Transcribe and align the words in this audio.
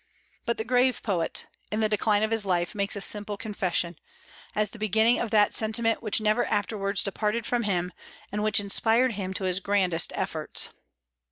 But 0.47 0.57
the 0.57 0.63
grave 0.63 1.03
poet, 1.03 1.45
in 1.71 1.79
the 1.79 1.87
decline 1.87 2.23
of 2.23 2.31
his 2.31 2.43
life, 2.43 2.73
makes 2.73 2.95
this 2.95 3.05
simple 3.05 3.37
confession, 3.37 3.97
as 4.55 4.71
the 4.71 4.79
beginning 4.79 5.19
of 5.19 5.29
that 5.29 5.53
sentiment 5.53 6.01
which 6.01 6.19
never 6.19 6.43
afterwards 6.45 7.03
departed 7.03 7.45
from 7.45 7.61
him, 7.61 7.93
and 8.31 8.41
which 8.41 8.59
inspired 8.59 9.11
him 9.11 9.31
to 9.35 9.43
his 9.43 9.59
grandest 9.59 10.11
efforts. 10.15 10.69